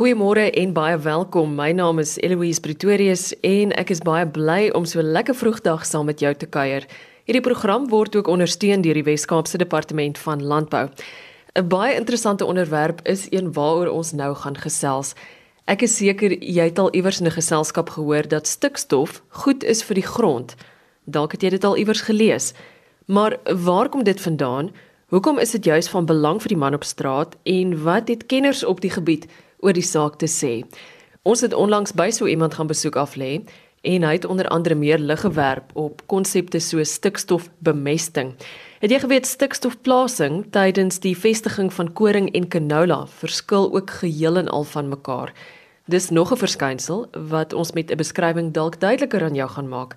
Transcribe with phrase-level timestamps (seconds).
[0.00, 1.50] Goeiemôre en baie welkom.
[1.52, 6.08] My naam is Eloise Pretorius en ek is baie bly om so lekker vroegdag saam
[6.08, 6.86] met jou te kuier.
[7.28, 10.88] Hierdie program word ook ondersteun deur die Wes-Kaapse Departement van Landbou.
[11.52, 15.12] 'n Baie interessante onderwerp is een waaroor ons nou gaan gesels.
[15.68, 19.82] Ek is seker jy het al iewers in 'n geselskap gehoor dat stikstof goed is
[19.82, 20.56] vir die grond.
[21.04, 22.54] Dalk het jy dit al iewers gelees.
[23.06, 24.72] Maar waar kom dit vandaan?
[25.10, 28.60] Hoekom is dit juis van belang vir die man op straat en wat het kenners
[28.62, 29.24] op die gebied
[29.58, 30.60] oor die saak te sê?
[31.26, 33.40] Ons het onlangs by so iemand gaan besoek af lê
[33.82, 38.36] en hy het onder andere meer lig gewerp op konsepte so stikstofbemesting.
[38.78, 44.54] Het jy geweet stikstofplasing tydens die vestiging van koring en canola verskil ook geheel en
[44.54, 45.34] al van mekaar?
[45.90, 49.96] Dis nog 'n verskynsel wat ons met 'n beskrywing dalk duideliker aan jou gaan maak.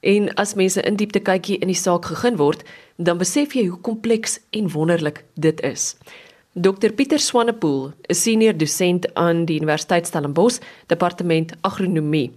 [0.00, 2.64] En as mense in diepte kykie in die saak gegee word,
[2.96, 5.94] dan besef jy hoe kompleks en wonderlik dit is.
[6.54, 10.58] Dr Pieter Swanepoel is senior dosent aan die Universiteit Stellenbosch,
[10.90, 12.32] departement agronomie.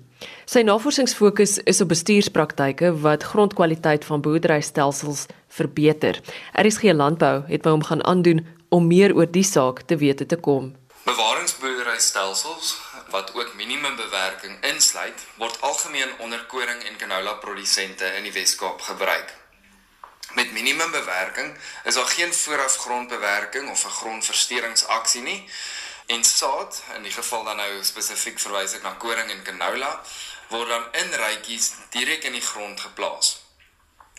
[0.45, 6.19] Sy navorsingsfokus is op bestuurspraktyke wat grondkwaliteit van boerderystelsels verbeter.
[6.53, 10.37] RSG Landbou het by hom gaan aandoen om meer oor die saak te wete te
[10.37, 10.75] kom.
[11.09, 12.77] Bewaringsboerderystelsels
[13.13, 19.33] wat ook minimumbewerking insluit, word algemeen onder koring en canola produsente in die Wes-Kaap gebruik.
[20.33, 25.49] Met minimumbewerking is daar geen voorafgrondbewerking of 'n grondversteringsaksie nie
[26.05, 30.01] en saad, in die geval dan nou spesifiek verwys ek na koring en canola,
[30.49, 33.39] word dan in rytjies direk in die grond geplaas.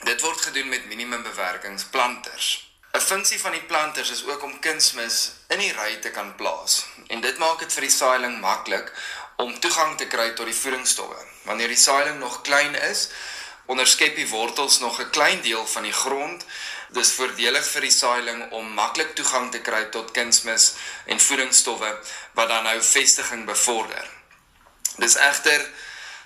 [0.05, 2.74] Dit word gedoen met minimumbewerkingsplanters.
[2.95, 6.85] 'n Funksie van die planters is ook om kunsmis in die ry te kan plaas
[7.07, 8.93] en dit maak dit vir die saailing maklik
[9.43, 11.19] om toegang te kry tot die voedingsstowwe.
[11.43, 13.09] Wanneer die saailing nog klein is,
[13.67, 16.47] onderskep die wortels nog 'n klein deel van die grond.
[16.89, 20.73] Dis voordelig vir die saailing om maklik toegang te kry tot kunsmis
[21.07, 21.99] en voedingsstowwe
[22.35, 24.11] wat dan nou vestiging bevorder.
[24.97, 25.71] Dis egter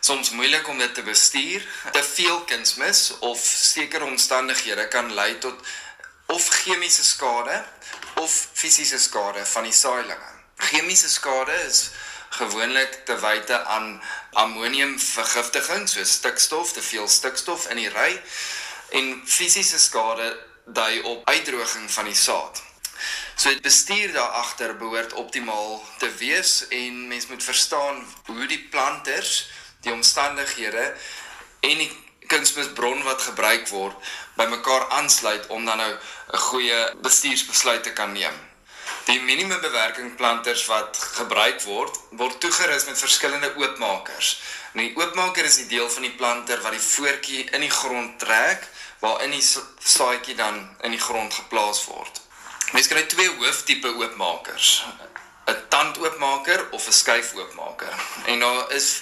[0.00, 1.66] soms moeilik om dit te bestuur.
[1.92, 5.64] Te veel kunsmis of sekere omstandighede kan lei tot
[6.28, 7.64] of chemiese skade
[8.14, 10.32] of fisiese skade van die saailinge.
[10.56, 11.90] Chemiese skade is
[12.28, 14.02] gewoonlik te wyte aan
[14.32, 18.10] ammoniumvergiftiging soos stikstof, te veel stikstof in die ry
[18.98, 20.28] en fisiese skade
[20.66, 22.60] dui op uitdroging van die saad.
[23.38, 28.68] So dit bestuur daar agter behoort optimaal te wees en mens moet verstaan hoe die
[28.70, 29.48] planters,
[29.80, 30.92] die omstandighede
[31.60, 31.92] en die
[32.28, 38.36] kunsmisbron wat gebruik word bymekaar aansluit om dan nou 'n goeie bestuursbesluit te kan neem.
[39.04, 44.40] Die minimumbewerking planters wat gebruik word, word toegerus met verskillende oopmakers.
[44.72, 48.18] En die oopmaker is die deel van die planter wat die voetjie in die grond
[48.18, 48.66] trek
[48.98, 49.44] waarin die
[49.78, 52.20] saadjie dan in die grond geplaas word.
[52.72, 54.84] Mens kry twee hooftipe oopmakers:
[55.48, 57.94] 'n tandoopmaker of 'n skuifoopmaker.
[58.26, 59.00] En daar is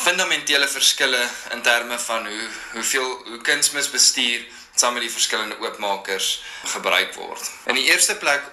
[0.00, 6.42] fundamentele verskille in terme van hoe hoeveel hoe kunsmis bestuur saam met die verskillende oopmakers
[6.64, 7.50] gebruik word.
[7.68, 8.46] In die eerste plek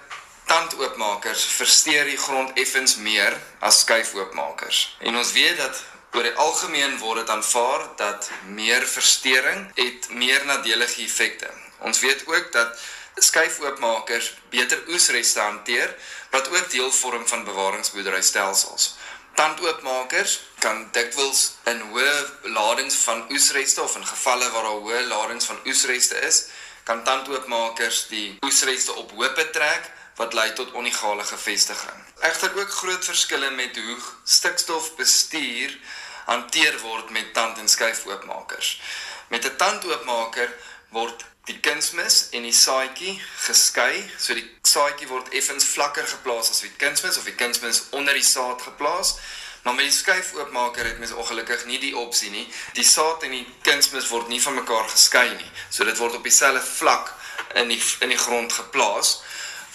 [0.48, 4.98] tandoopmakers versteur die grond effens meer as skuifoopmakers.
[5.00, 5.84] En ons weet dat
[6.16, 11.50] oor die algemeen word dit aanvaar dat meer versteuring het meer nadelige effekte.
[11.80, 12.80] Ons weet ook dat
[13.16, 15.96] skuifoopmakers beter oesreste hanteer
[16.32, 18.96] wat ook deel vorm van bewaringsboerderystelsels.
[19.38, 22.14] Tandoopmakers kan dikwels in hoë
[22.56, 26.40] ladings van oesreste of in gevalle waar daar hoë ladings van oesreste is,
[26.90, 32.02] kan tandoopmakers die oesreste op hoop trek wat lei tot onegale gevestiging.
[32.26, 35.78] Egter ook groot verskille met hoe stikstofbestuur
[36.26, 38.82] hanteer word met tand- en skyfoopmakers.
[39.30, 40.50] Met 'n tandoopmaker
[40.90, 43.14] word die kunsmis en die saadjie
[43.46, 48.18] geskei, so die saadjie word effens vlakker geplaas as die kunsmis of die kunsmis onder
[48.18, 49.16] die saad geplaas.
[49.64, 52.46] Maar met die skyfoopmaker het mens ongelukkig nie die opsie nie.
[52.76, 55.52] Die saad en die kunsmis word nie van mekaar geskei nie.
[55.70, 57.12] So dit word op dieselfde vlak
[57.60, 59.18] in die in die grond geplaas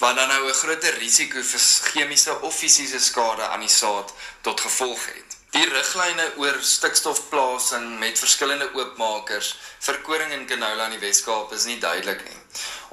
[0.01, 1.61] wat dan nou 'n groter risiko vir
[1.93, 5.42] chemiese of fisiese skade aan die saad tot gevolg het.
[5.53, 9.51] Die riglyne oor stikstofplasing met verskillende oopmakers
[9.85, 12.39] vir koring en canola in die Wes-Kaap is nie duidelik nie.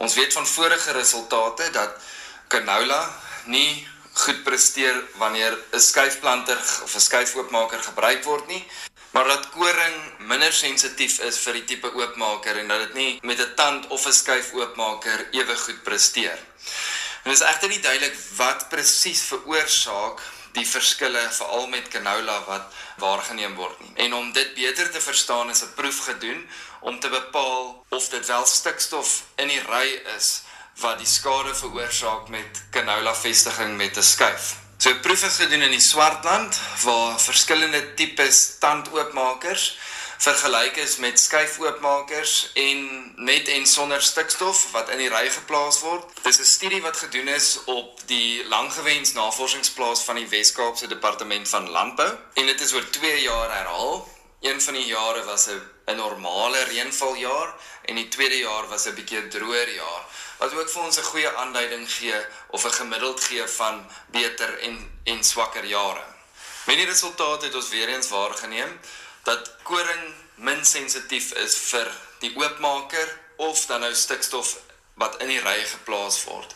[0.04, 1.94] Ons weet van vorige resultate dat
[2.52, 2.98] canola
[3.48, 3.88] nie
[4.26, 8.68] goed presteer wanneer 'n skuifplanter of 'n skuifoopmaker gebruik word nie,
[9.12, 13.40] maar dat koring minder sensitief is vir die tipe oopmaker en dat dit nie met
[13.40, 16.40] 'n tand of 'n skuifoopmaker ewe goed presteer.
[17.24, 20.20] En is egter nie duidelik wat presies veroorsaak
[20.52, 23.92] die verskille veral met canola wat waargeneem word nie.
[24.06, 26.50] En om dit beter te verstaan is 'n proef gedoen
[26.80, 30.42] om te bepaal of dit wel stikstof in die ry is
[30.80, 34.56] wat die skade veroorsaak met canola vestiging met 'n skuif.
[34.78, 39.78] So proef is gedoen in die Swartland waar verskillende tipes tandoopmakers
[40.20, 42.80] vergelyk is met skuifoopmakers en
[43.16, 46.04] met en sonder stikstof wat in die ry geplaas word.
[46.24, 51.70] Dis 'n studie wat gedoen is op die langgewens navorsingsplaas van die Wes-Kaapse Departement van
[51.70, 54.08] Landbou en dit is oor 2 jaar herhaal.
[54.42, 57.54] Een van die jare was 'n 'n normale reënvaljaar
[57.86, 60.04] en die tweede jaar was 'n bietjie droër jaar
[60.38, 62.20] wat ook vir ons 'n goeie aanduiding gee
[62.50, 66.04] of 'n gemiddeld gee van beter en en swakker jare.
[66.66, 68.80] Met die resultate het ons weer eens waargeneem
[69.30, 71.90] dat koring min sensitief is vir
[72.24, 73.10] die oopmaker
[73.46, 74.56] of dan nou stikstof
[75.00, 76.56] wat in die ry geplaas word.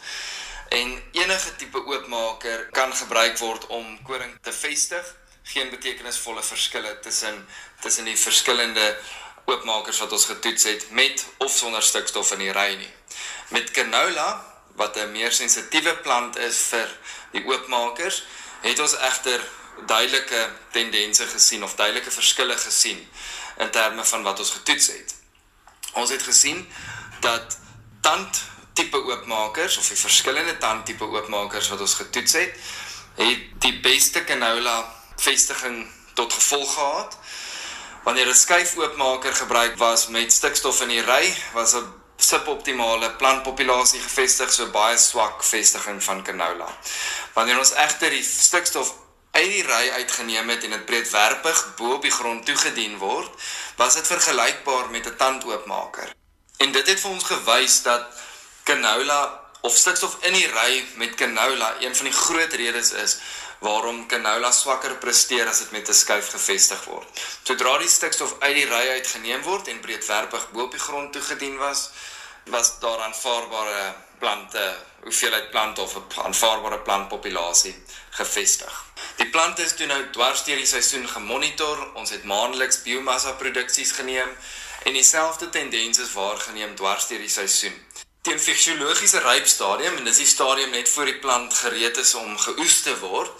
[0.74, 5.06] En enige tipe oopmaker kan gebruik word om koring te vestig.
[5.54, 7.44] Geen betekenisvolle verskille tussen
[7.84, 8.88] tussen die verskillende
[9.46, 12.94] oopmakers wat ons getoets het met of sonder stikstof in die ry nie.
[13.54, 14.30] Met canola
[14.80, 16.90] wat 'n meer sensitiewe plant is vir
[17.32, 18.24] die oopmakers,
[18.62, 19.44] het ons egter
[19.86, 23.08] duidelike tendense gesien of duidelike verskille gesien
[23.58, 25.16] in terme van wat ons getoets het.
[25.94, 26.68] Ons het gesien
[27.20, 27.58] dat
[28.02, 28.42] tand
[28.74, 32.56] tipe oopmakers of die verskillende tand tipe oopmakers wat ons getoets het,
[33.16, 34.78] het die beste canola
[35.16, 37.18] vestiging tot gevolg gehad
[38.04, 44.52] Wanneer 'n skuifoopmaker gebruik was met stikstof in die ry, was 'n suboptimale plantpopulasie gevestig,
[44.54, 46.68] so baie swak vestiging van canola.
[47.34, 48.94] Wanneer ons egter die stikstof
[49.34, 53.32] uit die ry uitgeneem het en dit breedwerpig bo op die grond toegedien word,
[53.76, 56.14] was dit vergelykbaar met 'n tandoopmaker.
[56.58, 58.06] En dit het vir ons gewys dat
[58.64, 63.18] canola of stikstof in die ry met canola een van die groot redes is
[63.60, 67.08] waarom canola swakker presteer as dit met 'n skuif gevestig word.
[67.44, 71.14] Sodra die stikstof uit die ry uit geneem word en breedwerpig bo op die grond
[71.14, 71.90] toegedien was,
[72.46, 74.64] was daar aanvaarbare plante,
[75.04, 77.76] hoeveelheid plante of 'n aanvaarbare plantpopulasie
[78.10, 78.74] gevestig.
[79.16, 81.78] Die plante is toe nou dwars deur die seisoen gemonitor.
[81.94, 84.30] Ons het maandeliks biomassa produksies geneem
[84.84, 87.76] en dieselfde tendens is waargeneem dwars deur die seisoen
[88.24, 92.78] teen fisiologiese rypstadium en dis die stadium net voor die plant gereed is om geoes
[92.86, 93.32] te word,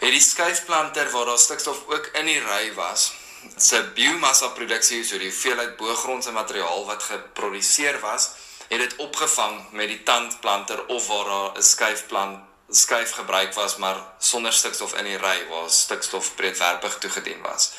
[0.00, 3.12] het die skuifplanter waar daar stikstof ook in die ry was,
[3.56, 8.26] sy biomassa produksie, so die hoeveelheid boogrondse materiaal wat geproduseer was,
[8.68, 12.38] het dit opgevang met die tandplanter of waar daar 'n skuifplant
[12.70, 17.72] skuif gebruik was maar sonder stikstof in die ry waar stikstof breedwerpig toegedien was.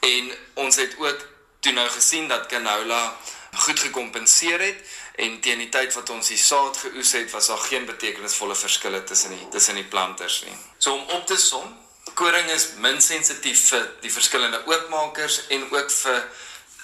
[0.00, 1.26] En ons het ook
[1.60, 3.16] toe nou gesien dat canola
[3.52, 4.82] goed gekompenseer het
[5.14, 9.04] en teen die tyd wat ons die saad geoes het, was daar geen betekenisvolle verskille
[9.04, 10.56] tussen die tussen die planters nie.
[10.78, 11.66] So om op te som,
[12.14, 16.22] koring is min sensitief vir die verskillende oopmakers en ook vir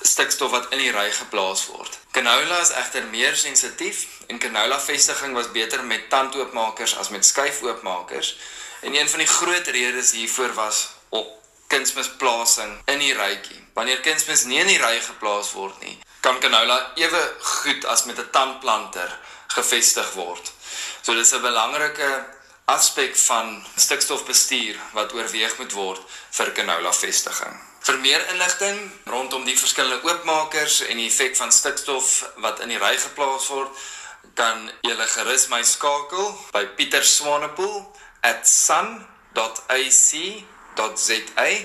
[0.07, 1.99] stikstof wat in die ry geplaas word.
[2.13, 8.37] Canola is egter meer sensitief en canola vestiging was beter met tandoopmakers as met skuifoopmakers.
[8.85, 11.31] En een van die groot redes hiervoor was op
[11.73, 13.63] kunsmisplasing in die rytjie.
[13.75, 18.19] Wanneer kunsmis nie in die ry geplaas word nie, kan canola ewe goed as met
[18.19, 19.19] 'n tandplanter
[19.57, 20.53] gevestig word.
[21.03, 22.27] So dis 'n belangrike
[22.65, 26.01] aspek van stikstofbestuur wat oorweeg moet word
[26.31, 27.57] vir canola vestiging.
[27.85, 28.79] Vir meer inligting
[29.13, 33.69] rondom die verskillende oopmakers en die effek van stikstof wat in die ry geplaas word,
[34.41, 37.85] kan jy gerus my skakel by Pieter Swanepoel
[38.25, 39.05] @sun.ac.za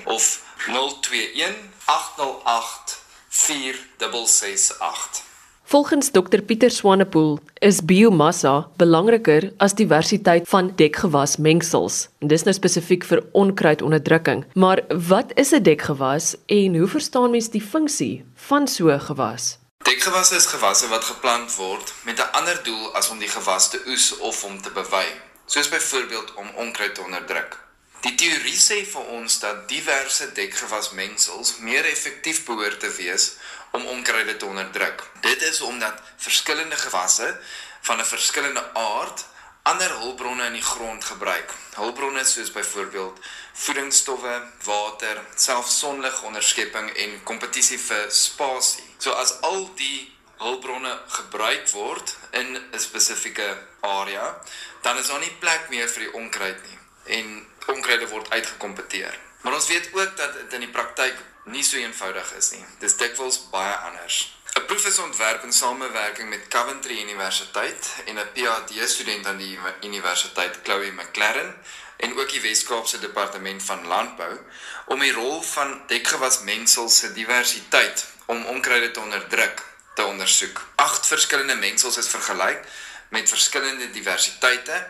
[0.04, 0.24] of
[0.68, 1.56] 021
[1.88, 3.00] 808
[3.30, 5.29] 4668.
[5.70, 12.08] Volgens Dr Pieter Swanepoel is biomassa belangriker as diversiteit van dekgewasmengsels.
[12.18, 14.42] En dis nou spesifiek vir onkruidonderdrukking.
[14.58, 19.58] Maar wat is 'n dekgewas en hoe verstaan mens die funksie van so 'n gewas?
[19.84, 23.78] Dekgewasse is gewasse wat geplant word met 'n ander doel as om die gewas te
[23.86, 25.06] oes of om te bewei,
[25.46, 27.70] soos byvoorbeeld om onkruid te onderdruk.
[28.00, 33.36] Die teorie sê vir ons dat diverse dekgewasmengsels meer effektief behoort te wees
[33.70, 35.02] om onkruide te onderdruk.
[35.20, 37.40] Dit is omdat verskillende gewasse
[37.80, 39.24] van 'n verskillende aard
[39.62, 41.52] ander hulpbronne in die grond gebruik.
[41.74, 43.18] Hulpbronne soos byvoorbeeld
[43.52, 48.86] voedingsstowwe, water, selfs sonligonderskepping en kompetisie vir spasie.
[48.98, 50.08] So as al die
[50.40, 54.40] hulpbronne gebruik word in 'n spesifieke area,
[54.82, 59.18] dan is daar nie plek meer vir die onkruid nie en onkruide word uitgekompeteer.
[59.40, 62.64] Maar ons weet ook dat dit in die praktyk nie so eenvoudig is nie.
[62.78, 64.34] Dis dikwels baie anders.
[64.56, 69.58] 'n Proef is ontwerp in samewerking met Coventry Universiteit en 'n PhD student aan die
[69.82, 71.54] Universiteit Chloe McLaren
[71.96, 74.38] en ook die Wes-Kaapse Departement van Landbou
[74.86, 79.62] om die rol van dekgewasmengsels se diversiteit om onkruide te onderdruk
[79.94, 80.66] te ondersoek.
[80.74, 82.64] Agt verskillende mengsels is vergelyk
[83.08, 84.86] met verskillende diversiteite,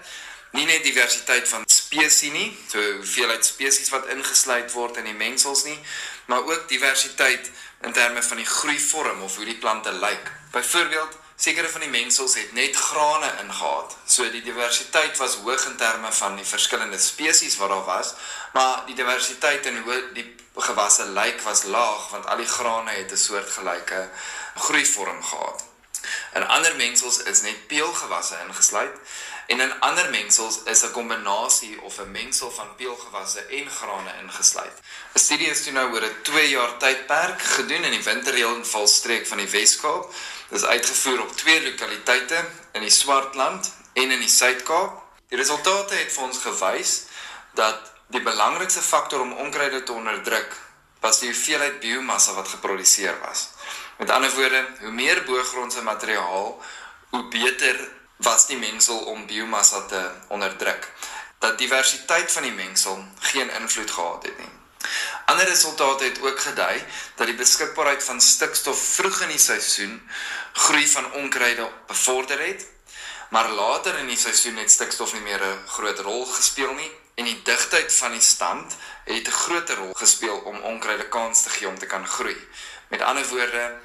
[0.50, 5.64] nie net diversiteit van spesies nie, so hoeveelheid spesies wat ingesluit word in die mengsels
[5.66, 5.78] nie,
[6.30, 7.50] maar ook diversiteit
[7.82, 10.30] in terme van die groeivorm of hoe die plante lyk.
[10.54, 13.96] Byvoorbeeld, sekere van die mengsels het net grane ingehaat.
[14.06, 18.12] So die diversiteit was hoog in terme van die verskillende spesies wat daar was,
[18.54, 20.28] maar die diversiteit in hoe die
[20.60, 24.08] gewasse lyk was laag want al die grane het 'n soortgelyke
[24.54, 25.64] groeivorm gehad.
[26.34, 28.94] In ander mengsels is net peulgewasse ingesluit
[29.50, 34.76] en in ander mengsels is 'n kombinasie of 'n mengsel van peulgewasse en grane ingesluit.
[35.14, 39.38] 'n Studie is toe nou oor 'n 2 jaar tydperk gedoen in die winterreënvalstreek van
[39.38, 40.14] die Wes-Kaap.
[40.48, 45.02] Dit is uitgevoer op twee lokaliteite in die Swartland en in die Suid-Kaap.
[45.28, 47.02] Die resultate het vir ons gewys
[47.54, 50.56] dat die belangrikste faktor om onkruide te onderdruk
[51.00, 53.48] was die hoeveelheid biomassa wat geproduseer was.
[53.98, 56.62] Met ander woorde, hoe meer boogrondse materiaal,
[57.10, 60.92] hoe beter was die mengsel om biomassa te onderdruk.
[61.38, 64.58] Dat diversiteit van die mengsel geen invloed gehad het nie.
[65.24, 66.84] Ander resultate het ook gedui
[67.14, 70.10] dat die beskikbaarheid van stikstof vroeg in die seisoen
[70.52, 72.66] groei van onkruide bevorder het,
[73.30, 77.24] maar later in die seisoen het stikstof nie meer 'n groot rol gespeel nie en
[77.24, 81.68] die digtheid van die stand het 'n groter rol gespeel om onkruide kans te gee
[81.68, 82.36] om te kan groei.
[82.88, 83.78] Met ander woorde,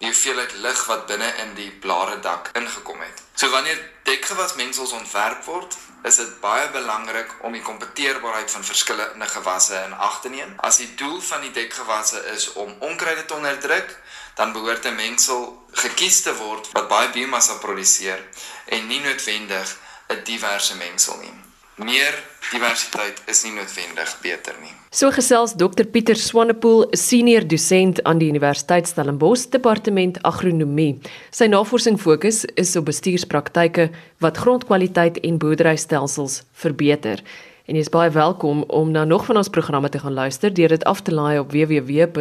[0.00, 3.18] die hoeveelheid lig wat binne in die blare dak ingekom het.
[3.36, 5.76] So wanneer dekgewasmengsels ontwerp word,
[6.08, 10.54] is dit baie belangrik om die kompeteerbaarheid van verskillende gewasse in ag te neem.
[10.64, 13.92] As die doel van die dekgewasse is om onkruide te onderdruk,
[14.40, 18.24] dan behoort 'n mengsel gekies te word wat baie biomassa produseer
[18.66, 19.76] en nie noodwendig
[20.08, 21.49] 'n diverse mengsel nie
[21.84, 22.14] meer
[22.50, 24.72] diversiteit is nie noodwendig beter nie.
[24.90, 30.98] So gesels Dr Pieter Swanepoel, senior dosent aan die Universiteit Stellenbosch Departement Agronomie.
[31.30, 33.90] Sy navorsing fokus is op bestuurspraktyke
[34.24, 37.22] wat grondkwaliteit en boerderystelsels verbeter.
[37.70, 40.74] En jy is baie welkom om na nog van ons programme te gaan luister deur
[40.74, 42.16] dit af te laai op www.rsg.co.za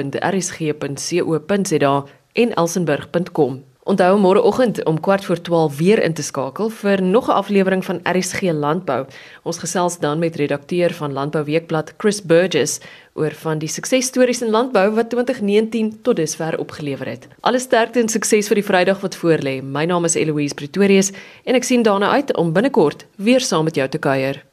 [2.33, 3.63] en elsenburg.com.
[3.89, 7.99] Onthou môreoggend om 4 voor 12 weer in te skakel vir nog 'n aflewering van
[8.03, 9.05] RSG Landbou.
[9.43, 12.79] Ons gesels dan met redakteur van Landbou Weekblad Chris Burgess
[13.13, 17.27] oor van die suksesstories in landbou wat 2019 tot dusver opgelewer het.
[17.39, 19.63] Alle sterkte en sukses vir die Vrydag wat voorlê.
[19.63, 21.11] My naam is Eloise Pretorius
[21.43, 24.43] en ek sien daarna uit om binnekort weer saam met jou te kuier.